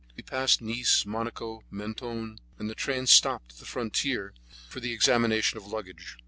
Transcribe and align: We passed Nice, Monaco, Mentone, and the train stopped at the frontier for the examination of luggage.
We 0.17 0.23
passed 0.23 0.61
Nice, 0.63 1.05
Monaco, 1.05 1.63
Mentone, 1.69 2.39
and 2.57 2.67
the 2.67 2.73
train 2.73 3.05
stopped 3.05 3.51
at 3.51 3.57
the 3.59 3.65
frontier 3.65 4.33
for 4.67 4.79
the 4.79 4.93
examination 4.93 5.59
of 5.59 5.67
luggage. 5.67 6.17